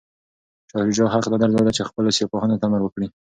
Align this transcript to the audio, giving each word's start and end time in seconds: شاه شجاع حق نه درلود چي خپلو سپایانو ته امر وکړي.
شاه 0.71 0.87
شجاع 0.91 1.07
حق 1.13 1.25
نه 1.31 1.37
درلود 1.41 1.67
چي 1.77 1.83
خپلو 1.89 2.09
سپایانو 2.17 2.59
ته 2.61 2.65
امر 2.67 2.81
وکړي. 2.83 3.07